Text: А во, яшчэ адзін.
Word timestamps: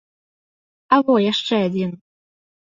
А 0.97 0.99
во, 1.09 1.15
яшчэ 1.31 1.61
адзін. 1.67 1.93